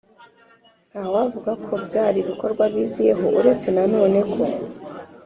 ntawavuga 0.89 1.51
ko 1.65 1.73
byari 1.85 2.17
ibikorwa 2.23 2.63
biziyeho. 2.73 3.25
uretse 3.39 3.67
nanone 3.75 4.19
ko 4.33 4.43